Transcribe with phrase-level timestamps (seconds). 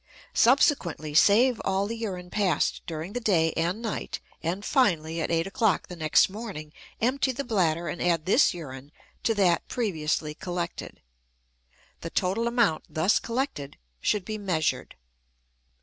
[0.33, 5.45] Subsequently, save all the urine passed during the day and night, and finally at 8
[5.45, 8.91] o'clock the next morning empty the bladder and add this urine
[9.21, 11.01] to that previously collected.
[11.99, 14.95] The total amount, thus collected, should be measured.